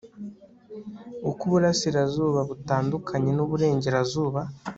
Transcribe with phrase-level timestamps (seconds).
[1.29, 4.39] uko uburasirazuba butandukanye n'uburengerazuba